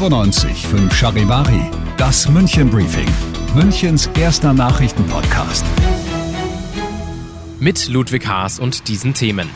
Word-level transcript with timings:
fünf 0.00 0.94
Charivari, 0.94 1.60
das 1.98 2.26
München 2.26 2.70
Briefing, 2.70 3.06
Münchens 3.54 4.08
erster 4.18 4.54
Nachrichtenpodcast. 4.54 5.62
Mit 7.58 7.86
Ludwig 7.88 8.26
Haas 8.26 8.58
und 8.58 8.88
diesen 8.88 9.12
Themen. 9.12 9.50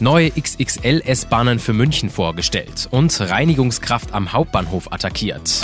Neue 0.00 0.30
XXL 0.30 1.02
S-Bahnen 1.04 1.58
für 1.58 1.74
München 1.74 2.08
vorgestellt 2.08 2.88
und 2.90 3.20
Reinigungskraft 3.20 4.14
am 4.14 4.32
Hauptbahnhof 4.32 4.90
attackiert. 4.92 5.60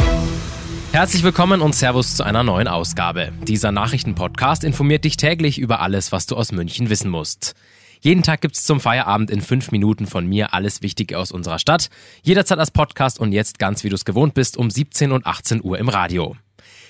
Herzlich 0.93 1.23
willkommen 1.23 1.63
und 1.63 1.75
Servus 1.75 2.17
zu 2.17 2.23
einer 2.23 2.43
neuen 2.43 2.69
Ausgabe. 2.69 3.33
Dieser 3.49 3.73
Nachrichtenpodcast 3.73 4.63
informiert 4.63 5.05
dich 5.05 5.17
täglich 5.17 5.59
über 5.59 5.81
alles, 5.81 6.13
was 6.13 6.27
du 6.27 6.37
aus 6.37 6.53
München 6.53 6.91
wissen 6.91 7.11
musst. 7.11 7.55
Jeden 8.01 8.23
Tag 8.23 8.41
gibt's 8.41 8.65
zum 8.65 8.81
Feierabend 8.81 9.31
in 9.31 9.41
fünf 9.41 9.71
Minuten 9.73 10.07
von 10.07 10.27
mir 10.27 10.55
alles 10.55 10.83
Wichtige 10.83 11.19
aus 11.19 11.33
unserer 11.33 11.59
Stadt. 11.59 11.89
Jederzeit 12.23 12.59
als 12.59 12.71
Podcast 12.71 13.19
und 13.19 13.33
jetzt 13.33 13.59
ganz 13.59 13.85
wie 13.85 13.89
du 13.89 13.95
es 13.95 14.05
gewohnt 14.05 14.35
bist 14.35 14.57
um 14.57 14.71
17 14.71 15.13
und 15.13 15.27
18 15.27 15.63
Uhr 15.63 15.79
im 15.79 15.89
Radio. 15.89 16.37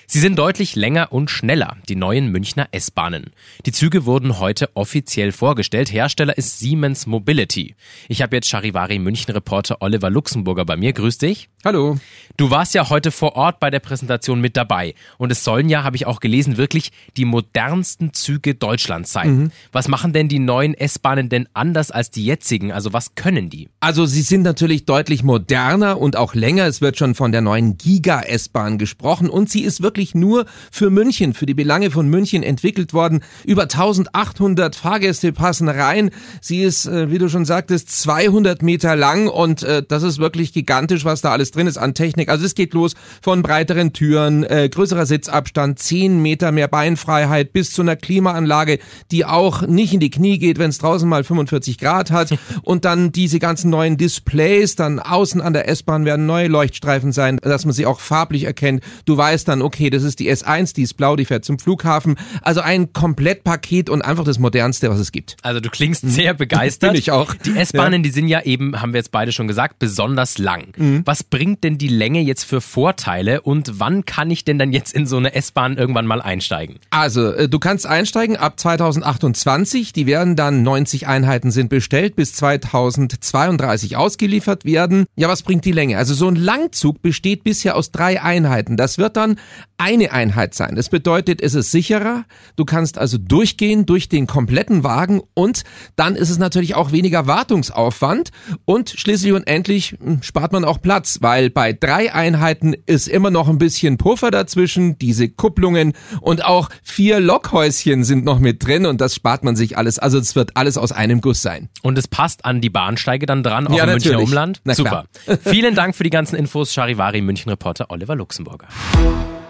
Sie 0.09 0.19
sind 0.19 0.39
deutlich 0.39 0.77
länger 0.77 1.11
und 1.11 1.29
schneller, 1.29 1.75
die 1.89 1.97
neuen 1.97 2.31
Münchner 2.31 2.69
S-Bahnen. 2.71 3.31
Die 3.65 3.73
Züge 3.73 4.05
wurden 4.05 4.39
heute 4.39 4.69
offiziell 4.73 5.33
vorgestellt. 5.33 5.91
Hersteller 5.91 6.37
ist 6.37 6.59
Siemens 6.59 7.07
Mobility. 7.07 7.75
Ich 8.07 8.21
habe 8.21 8.37
jetzt 8.37 8.47
Charivari 8.47 8.99
München 8.99 9.33
Reporter 9.33 9.81
Oliver 9.81 10.09
Luxemburger 10.09 10.63
bei 10.63 10.77
mir. 10.77 10.93
Grüß 10.93 11.17
dich. 11.17 11.49
Hallo. 11.65 11.97
Du 12.37 12.51
warst 12.51 12.73
ja 12.73 12.89
heute 12.89 13.11
vor 13.11 13.35
Ort 13.35 13.59
bei 13.59 13.69
der 13.69 13.81
Präsentation 13.81 14.39
mit 14.39 14.55
dabei 14.55 14.93
und 15.17 15.29
es 15.29 15.43
sollen 15.43 15.67
ja, 15.67 15.83
habe 15.83 15.97
ich 15.97 16.05
auch 16.05 16.21
gelesen, 16.21 16.55
wirklich 16.55 16.93
die 17.17 17.25
modernsten 17.25 18.13
Züge 18.13 18.55
Deutschlands 18.55 19.11
sein. 19.11 19.37
Mhm. 19.37 19.51
Was 19.73 19.89
machen 19.89 20.13
denn 20.13 20.29
die 20.29 20.39
neuen 20.39 20.73
S-Bahnen 20.73 21.27
denn 21.27 21.49
anders 21.53 21.91
als 21.91 22.11
die 22.11 22.23
jetzigen? 22.23 22.71
Also 22.71 22.93
was 22.93 23.15
können 23.15 23.49
die? 23.49 23.67
Also 23.81 24.05
sie 24.05 24.21
sind 24.21 24.43
natürlich 24.43 24.85
deutlich 24.85 25.23
moderner 25.23 25.99
und 25.99 26.15
auch 26.15 26.33
länger. 26.33 26.65
Es 26.65 26.79
wird 26.79 26.97
schon 26.97 27.13
von 27.13 27.33
der 27.33 27.41
neuen 27.41 27.77
Giga-S-Bahn 27.77 28.77
gesprochen 28.77 29.29
und 29.29 29.49
sie 29.49 29.63
ist 29.63 29.81
wirklich 29.81 29.96
wirklich 29.97 30.13
nur 30.13 30.45
für 30.71 30.91
München, 30.91 31.33
für 31.33 31.47
die 31.47 31.55
Belange 31.55 31.89
von 31.89 32.07
München 32.07 32.43
entwickelt 32.43 32.93
worden. 32.93 33.21
Über 33.45 33.63
1800 33.63 34.75
Fahrgäste 34.75 35.33
passen 35.33 35.69
rein. 35.69 36.11
Sie 36.39 36.61
ist, 36.61 36.85
äh, 36.85 37.09
wie 37.09 37.17
du 37.17 37.29
schon 37.29 37.45
sagtest, 37.45 37.89
200 37.99 38.61
Meter 38.61 38.95
lang 38.95 39.27
und 39.27 39.63
äh, 39.63 39.81
das 39.87 40.03
ist 40.03 40.19
wirklich 40.19 40.53
gigantisch, 40.53 41.03
was 41.03 41.21
da 41.21 41.31
alles 41.31 41.49
drin 41.49 41.65
ist 41.65 41.79
an 41.79 41.95
Technik. 41.95 42.29
Also 42.29 42.45
es 42.45 42.53
geht 42.53 42.75
los 42.75 42.93
von 43.23 43.41
breiteren 43.41 43.91
Türen, 43.91 44.43
äh, 44.43 44.69
größerer 44.69 45.07
Sitzabstand, 45.07 45.79
10 45.79 46.21
Meter 46.21 46.51
mehr 46.51 46.67
Beinfreiheit 46.67 47.51
bis 47.51 47.71
zu 47.71 47.81
einer 47.81 47.95
Klimaanlage, 47.95 48.77
die 49.09 49.25
auch 49.25 49.63
nicht 49.63 49.95
in 49.95 49.99
die 49.99 50.11
Knie 50.11 50.37
geht, 50.37 50.59
wenn 50.59 50.69
es 50.69 50.77
draußen 50.77 51.09
mal 51.09 51.23
45 51.23 51.79
Grad 51.79 52.11
hat. 52.11 52.37
Und 52.61 52.85
dann 52.85 53.11
diese 53.11 53.39
ganzen 53.39 53.71
neuen 53.71 53.97
Displays, 53.97 54.75
dann 54.75 54.99
außen 54.99 55.41
an 55.41 55.53
der 55.53 55.67
S-Bahn 55.67 56.05
werden 56.05 56.27
neue 56.27 56.49
Leuchtstreifen 56.49 57.11
sein, 57.11 57.39
dass 57.41 57.65
man 57.65 57.73
sie 57.73 57.87
auch 57.87 57.99
farblich 57.99 58.43
erkennt. 58.43 58.83
Du 59.05 59.17
weißt 59.17 59.47
dann, 59.47 59.61
okay, 59.61 59.86
okay, 59.87 59.89
das 59.89 60.03
ist 60.03 60.19
die 60.19 60.31
S1, 60.31 60.75
die 60.75 60.83
ist 60.83 60.95
blau, 60.95 61.15
die 61.15 61.25
fährt 61.25 61.45
zum 61.45 61.59
Flughafen. 61.59 62.15
Also 62.41 62.61
ein 62.61 62.91
Komplettpaket 62.91 63.89
und 63.89 64.01
einfach 64.01 64.25
das 64.25 64.37
modernste, 64.37 64.89
was 64.89 64.99
es 64.99 65.11
gibt. 65.11 65.37
Also 65.41 65.59
du 65.59 65.69
klingst 65.69 66.03
mhm. 66.03 66.09
sehr 66.09 66.33
begeistert. 66.33 66.91
Bin 66.91 66.99
ich 66.99 67.11
auch. 67.11 67.33
Die 67.33 67.55
S-Bahnen, 67.55 68.01
ja. 68.01 68.03
die 68.03 68.09
sind 68.09 68.27
ja 68.27 68.41
eben, 68.41 68.81
haben 68.81 68.93
wir 68.93 68.99
jetzt 68.99 69.11
beide 69.11 69.31
schon 69.31 69.47
gesagt, 69.47 69.79
besonders 69.79 70.37
lang. 70.37 70.73
Mhm. 70.75 71.01
Was 71.05 71.23
bringt 71.23 71.63
denn 71.63 71.77
die 71.77 71.87
Länge 71.87 72.21
jetzt 72.21 72.43
für 72.43 72.59
Vorteile 72.59 73.41
und 73.41 73.79
wann 73.79 74.05
kann 74.05 74.29
ich 74.29 74.43
denn 74.43 74.59
dann 74.59 74.73
jetzt 74.73 74.93
in 74.93 75.05
so 75.05 75.17
eine 75.17 75.33
S-Bahn 75.33 75.77
irgendwann 75.77 76.05
mal 76.05 76.21
einsteigen? 76.21 76.79
Also, 76.89 77.31
äh, 77.31 77.47
du 77.47 77.59
kannst 77.59 77.87
einsteigen 77.87 78.35
ab 78.35 78.59
2028. 78.59 79.93
Die 79.93 80.05
werden 80.05 80.35
dann 80.35 80.63
90 80.63 81.07
Einheiten 81.07 81.51
sind 81.51 81.69
bestellt, 81.69 82.15
bis 82.15 82.33
2032 82.33 83.95
ausgeliefert 83.95 84.65
werden. 84.65 85.05
Ja, 85.15 85.29
was 85.29 85.43
bringt 85.43 85.63
die 85.63 85.71
Länge? 85.71 85.97
Also 85.97 86.13
so 86.13 86.27
ein 86.27 86.35
Langzug 86.35 87.01
besteht 87.01 87.43
bisher 87.43 87.75
aus 87.75 87.91
drei 87.91 88.21
Einheiten. 88.21 88.75
Das 88.75 88.97
wird 88.97 89.15
dann 89.15 89.37
eine 89.77 90.11
Einheit 90.11 90.55
sein. 90.55 90.75
Das 90.75 90.89
bedeutet, 90.89 91.41
es 91.41 91.53
ist 91.53 91.71
sicherer. 91.71 92.25
Du 92.55 92.65
kannst 92.65 92.97
also 92.97 93.17
durchgehen 93.19 93.85
durch 93.85 94.09
den 94.09 94.25
kompletten 94.25 94.83
Wagen 94.83 95.21
und 95.35 95.63
dann 95.95 96.15
ist 96.15 96.31
es 96.31 96.39
natürlich 96.39 96.73
auch 96.75 96.91
weniger 96.91 97.27
Wartungsaufwand 97.27 98.31
und 98.65 98.89
schließlich 98.89 99.33
und 99.33 99.45
endlich 99.45 99.95
hm, 100.01 100.23
spart 100.23 100.51
man 100.51 100.65
auch 100.65 100.81
Platz, 100.81 101.19
weil 101.21 101.51
bei 101.51 101.73
drei 101.73 102.13
Einheiten 102.13 102.75
ist 102.87 103.07
immer 103.07 103.29
noch 103.29 103.47
ein 103.47 103.59
bisschen 103.59 103.97
Puffer 103.97 104.31
dazwischen, 104.31 104.97
diese 104.97 105.29
Kupplungen 105.29 105.93
und 106.21 106.43
auch 106.43 106.69
vier 106.81 107.19
Lokhäuschen 107.19 108.03
sind 108.03 108.25
noch 108.25 108.39
mit 108.39 108.65
drin 108.65 108.87
und 108.87 108.99
das 108.99 109.13
spart 109.13 109.43
man 109.43 109.55
sich 109.55 109.77
alles. 109.77 109.99
Also 109.99 110.17
es 110.17 110.35
wird 110.35 110.57
alles 110.57 110.77
aus 110.79 110.91
einem 110.91 111.21
Guss 111.21 111.43
sein. 111.43 111.69
Und 111.83 111.99
es 111.99 112.07
passt 112.07 112.45
an 112.45 112.61
die 112.61 112.71
Bahnsteige 112.71 113.27
dann 113.27 113.43
dran, 113.43 113.67
auch 113.67 113.77
ja, 113.77 113.83
im 113.83 113.91
natürlich. 113.91 114.17
Münchner 114.17 114.23
Umland? 114.23 114.61
Na, 114.63 114.73
Super. 114.73 115.05
Vielen 115.43 115.75
Dank 115.75 115.95
für 115.95 116.03
die 116.03 116.09
ganzen 116.09 116.35
Infos, 116.35 116.73
Charivari 116.73 117.21
München 117.21 117.49
Reporter 117.49 117.91
Oliver 117.91 118.15
Luxemburger. 118.15 118.67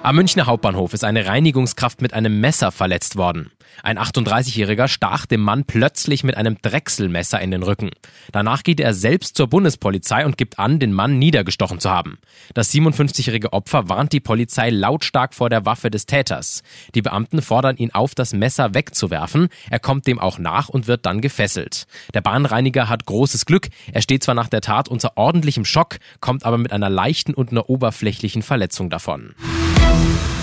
Am 0.07 0.15
Münchner 0.15 0.45
Hauptbahnhof 0.45 0.93
ist 0.93 1.03
eine 1.03 1.25
Reinigungskraft 1.25 2.01
mit 2.01 2.13
einem 2.13 2.39
Messer 2.39 2.71
verletzt 2.71 3.17
worden. 3.17 3.51
Ein 3.83 3.99
38-Jähriger 3.99 4.87
stach 4.87 5.25
dem 5.25 5.41
Mann 5.41 5.65
plötzlich 5.65 6.23
mit 6.23 6.37
einem 6.37 6.57
Drechselmesser 6.61 7.41
in 7.41 7.51
den 7.51 7.61
Rücken. 7.61 7.89
Danach 8.31 8.63
geht 8.63 8.79
er 8.79 8.93
selbst 8.93 9.35
zur 9.35 9.47
Bundespolizei 9.47 10.25
und 10.25 10.37
gibt 10.37 10.59
an, 10.59 10.79
den 10.79 10.93
Mann 10.93 11.19
niedergestochen 11.19 11.81
zu 11.81 11.89
haben. 11.89 12.19
Das 12.53 12.73
57-jährige 12.73 13.51
Opfer 13.51 13.89
warnt 13.89 14.13
die 14.13 14.21
Polizei 14.21 14.69
lautstark 14.69 15.33
vor 15.33 15.49
der 15.49 15.65
Waffe 15.65 15.91
des 15.91 16.05
Täters. 16.05 16.63
Die 16.95 17.01
Beamten 17.01 17.41
fordern 17.41 17.75
ihn 17.75 17.91
auf, 17.91 18.15
das 18.15 18.31
Messer 18.31 18.73
wegzuwerfen. 18.73 19.49
Er 19.69 19.79
kommt 19.79 20.07
dem 20.07 20.19
auch 20.19 20.39
nach 20.39 20.69
und 20.69 20.87
wird 20.87 21.05
dann 21.05 21.19
gefesselt. 21.19 21.85
Der 22.13 22.21
Bahnreiniger 22.21 22.87
hat 22.87 23.05
großes 23.05 23.45
Glück. 23.45 23.67
Er 23.91 24.01
steht 24.01 24.23
zwar 24.23 24.35
nach 24.35 24.47
der 24.47 24.61
Tat 24.61 24.87
unter 24.87 25.17
ordentlichem 25.17 25.65
Schock, 25.65 25.97
kommt 26.21 26.45
aber 26.45 26.57
mit 26.57 26.71
einer 26.71 26.89
leichten 26.89 27.33
und 27.33 27.51
einer 27.51 27.69
oberflächlichen 27.69 28.41
Verletzung 28.41 28.89
davon. 28.89 29.35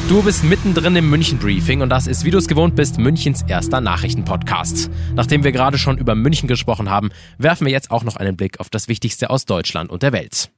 Du 0.08 0.22
bist 0.22 0.44
mittendrin 0.44 0.96
im 0.96 1.08
München 1.08 1.38
Briefing 1.38 1.80
und 1.80 1.88
das 1.88 2.06
ist, 2.06 2.24
wie 2.24 2.30
du 2.30 2.36
es 2.36 2.46
gewohnt 2.46 2.76
bist, 2.76 2.98
Münchens 2.98 3.42
erster 3.48 3.80
Nachrichtenpodcast. 3.80 4.90
Nachdem 5.14 5.44
wir 5.44 5.52
gerade 5.52 5.78
schon 5.78 5.96
über 5.96 6.14
München 6.14 6.46
gesprochen 6.46 6.90
haben, 6.90 7.10
werfen 7.38 7.64
wir 7.64 7.72
jetzt 7.72 7.90
auch 7.90 8.04
noch 8.04 8.16
einen 8.16 8.36
Blick 8.36 8.60
auf 8.60 8.68
das 8.68 8.86
Wichtigste 8.86 9.30
aus 9.30 9.46
Deutschland 9.46 9.90
und 9.90 10.02
der 10.02 10.12
Welt. 10.12 10.50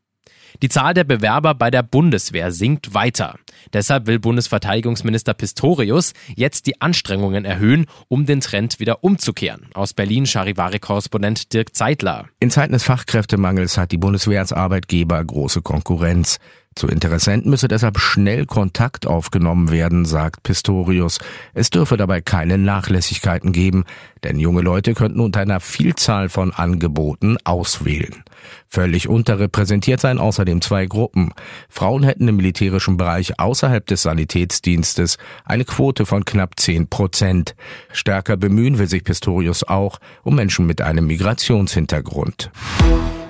Die 0.63 0.69
Zahl 0.69 0.95
der 0.95 1.05
Bewerber 1.05 1.55
bei 1.55 1.71
der 1.71 1.83
Bundeswehr 1.83 2.51
sinkt 2.51 2.95
weiter. 2.95 3.39
Deshalb 3.73 4.07
will 4.07 4.19
Bundesverteidigungsminister 4.19 5.35
Pistorius 5.35 6.13
jetzt 6.35 6.67
die 6.67 6.81
Anstrengungen 6.81 7.45
erhöhen, 7.45 7.87
um 8.09 8.27
den 8.27 8.41
Trend 8.41 8.81
wieder 8.81 9.05
umzukehren. 9.05 9.69
Aus 9.75 9.93
Berlin 9.93 10.27
Charivari-Korrespondent 10.27 11.53
Dirk 11.53 11.75
Zeitler. 11.75 12.27
In 12.41 12.51
Zeiten 12.51 12.73
des 12.73 12.85
Fachkräftemangels 12.85 13.79
hat 13.79 13.93
die 13.93 13.99
Bundeswehr 13.99 14.41
als 14.41 14.53
Arbeitgeber 14.53 15.23
große 15.25 15.63
Konkurrenz. 15.63 16.39
Zu 16.76 16.88
Interessenten 16.88 17.50
müsse 17.50 17.69
deshalb 17.69 17.98
schnell 17.98 18.44
Kontakt 18.44 19.06
aufgenommen 19.06 19.70
werden, 19.70 20.04
sagt 20.04 20.42
Pistorius. 20.42 21.19
Es 21.54 21.70
dürfe 21.70 21.97
dabei 21.97 22.20
keine 22.20 22.59
Nachlässigkeiten 22.59 23.53
geben, 23.53 23.84
denn 24.25 24.38
junge 24.38 24.60
Leute 24.60 24.92
könnten 24.92 25.20
unter 25.20 25.40
einer 25.40 25.61
Vielzahl 25.61 26.28
von 26.28 26.52
Angeboten 26.52 27.38
auswählen. 27.44 28.23
Völlig 28.69 29.08
unterrepräsentiert 29.08 30.02
seien 30.02 30.19
außerdem 30.19 30.61
zwei 30.61 30.84
Gruppen. 30.84 31.32
Frauen 31.70 32.02
hätten 32.02 32.28
im 32.28 32.37
militärischen 32.37 32.99
Bereich 32.99 33.40
außerhalb 33.40 33.87
des 33.87 34.02
Sanitätsdienstes 34.02 35.17
eine 35.46 35.64
Quote 35.64 36.05
von 36.05 36.26
knapp 36.26 36.61
zehn 36.61 36.88
Prozent. 36.88 37.56
Stärker 37.90 38.37
bemühen 38.37 38.79
will 38.79 38.87
sich 38.87 39.02
Pistorius 39.02 39.64
auch 39.64 39.99
um 40.25 40.34
Menschen 40.34 40.67
mit 40.67 40.82
einem 40.82 41.06
Migrationshintergrund. 41.06 42.50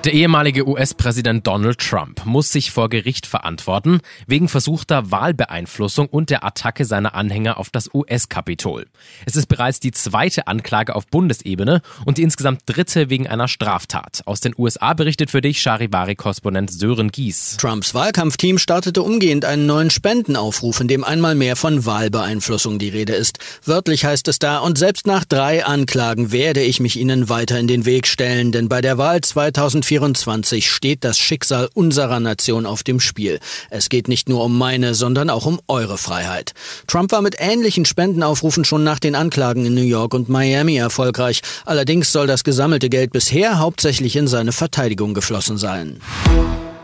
Der 0.06 0.14
ehemalige 0.14 0.68
US-Präsident 0.68 1.48
Donald 1.48 1.80
Trump 1.80 2.24
muss 2.24 2.52
sich 2.52 2.70
vor 2.70 2.88
Gericht 2.88 3.26
verantworten 3.26 3.98
wegen 4.28 4.48
versuchter 4.48 5.10
Wahlbeeinflussung 5.10 6.06
und 6.06 6.30
der 6.30 6.44
Attacke 6.44 6.84
seiner 6.84 7.16
Anhänger 7.16 7.58
auf 7.58 7.70
das 7.70 7.92
US-Kapitol. 7.92 8.86
Es 9.24 9.34
ist 9.34 9.46
bereits 9.48 9.80
die 9.80 9.90
zweite 9.90 10.46
Anklage 10.46 10.94
auf 10.94 11.08
Bundesebene 11.08 11.82
und 12.04 12.18
die 12.18 12.22
insgesamt 12.22 12.60
dritte 12.66 13.10
wegen 13.10 13.26
einer 13.26 13.48
Straftat. 13.48 14.22
Aus 14.26 14.38
den 14.38 14.54
USA 14.56 14.94
berichtet 14.94 15.32
für 15.32 15.40
dich 15.40 15.60
Charivari-Korrespondent 15.60 16.70
Sören 16.70 17.10
Gies. 17.10 17.56
Trumps 17.56 17.92
Wahlkampfteam 17.92 18.58
startete 18.58 19.02
umgehend 19.02 19.44
einen 19.44 19.66
neuen 19.66 19.90
Spendenaufruf, 19.90 20.78
in 20.78 20.86
dem 20.86 21.02
einmal 21.02 21.34
mehr 21.34 21.56
von 21.56 21.84
Wahlbeeinflussung 21.84 22.78
die 22.78 22.90
Rede 22.90 23.14
ist. 23.14 23.40
Wörtlich 23.64 24.04
heißt 24.04 24.28
es 24.28 24.38
da, 24.38 24.58
und 24.58 24.78
selbst 24.78 25.08
nach 25.08 25.24
drei 25.24 25.64
Anklagen 25.64 26.30
werde 26.30 26.62
ich 26.62 26.78
mich 26.78 26.96
ihnen 26.96 27.28
weiter 27.28 27.58
in 27.58 27.66
den 27.66 27.86
Weg 27.86 28.06
stellen, 28.06 28.52
denn 28.52 28.68
bei 28.68 28.80
der 28.80 28.98
Wahl 28.98 29.20
2024 29.20 29.95
2024 29.96 30.70
steht 30.70 31.04
das 31.04 31.18
Schicksal 31.18 31.68
unserer 31.74 32.20
Nation 32.20 32.66
auf 32.66 32.82
dem 32.82 33.00
Spiel. 33.00 33.40
Es 33.70 33.88
geht 33.88 34.08
nicht 34.08 34.28
nur 34.28 34.44
um 34.44 34.56
meine, 34.58 34.94
sondern 34.94 35.30
auch 35.30 35.46
um 35.46 35.60
eure 35.68 35.98
Freiheit. 35.98 36.52
Trump 36.86 37.12
war 37.12 37.22
mit 37.22 37.36
ähnlichen 37.38 37.84
Spendenaufrufen 37.84 38.64
schon 38.64 38.84
nach 38.84 38.98
den 38.98 39.14
Anklagen 39.14 39.64
in 39.64 39.74
New 39.74 39.80
York 39.82 40.14
und 40.14 40.28
Miami 40.28 40.76
erfolgreich. 40.76 41.42
Allerdings 41.64 42.12
soll 42.12 42.26
das 42.26 42.44
gesammelte 42.44 42.90
Geld 42.90 43.12
bisher 43.12 43.58
hauptsächlich 43.58 44.16
in 44.16 44.28
seine 44.28 44.52
Verteidigung 44.52 45.14
geflossen 45.14 45.56
sein. 45.56 46.00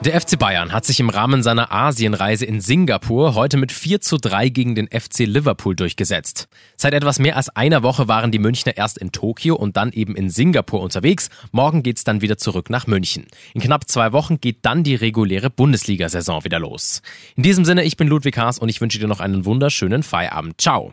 Der 0.04 0.20
FC 0.20 0.36
Bayern 0.36 0.72
hat 0.72 0.84
sich 0.84 0.98
im 0.98 1.10
Rahmen 1.10 1.44
seiner 1.44 1.70
Asienreise 1.70 2.44
in 2.44 2.60
Singapur 2.60 3.36
heute 3.36 3.56
mit 3.56 3.70
4 3.70 4.00
zu 4.00 4.16
3 4.16 4.48
gegen 4.48 4.74
den 4.74 4.88
FC 4.88 5.20
Liverpool 5.20 5.76
durchgesetzt. 5.76 6.48
Seit 6.76 6.92
etwas 6.92 7.20
mehr 7.20 7.36
als 7.36 7.50
einer 7.50 7.84
Woche 7.84 8.08
waren 8.08 8.32
die 8.32 8.40
Münchner 8.40 8.76
erst 8.76 8.98
in 8.98 9.12
Tokio 9.12 9.54
und 9.54 9.76
dann 9.76 9.92
eben 9.92 10.16
in 10.16 10.28
Singapur 10.28 10.80
unterwegs. 10.80 11.30
Morgen 11.52 11.84
geht's 11.84 12.02
dann 12.02 12.20
wieder 12.20 12.36
zurück 12.36 12.68
nach 12.68 12.88
München. 12.88 13.28
In 13.54 13.60
knapp 13.60 13.88
zwei 13.88 14.12
Wochen 14.12 14.40
geht 14.40 14.58
dann 14.62 14.82
die 14.82 14.96
reguläre 14.96 15.50
Bundesliga-Saison 15.50 16.42
wieder 16.42 16.58
los. 16.58 17.00
In 17.36 17.44
diesem 17.44 17.64
Sinne, 17.64 17.84
ich 17.84 17.96
bin 17.96 18.08
Ludwig 18.08 18.36
Haas 18.36 18.58
und 18.58 18.68
ich 18.70 18.80
wünsche 18.80 18.98
dir 18.98 19.06
noch 19.06 19.20
einen 19.20 19.44
wunderschönen 19.44 20.02
Feierabend. 20.02 20.60
Ciao. 20.60 20.92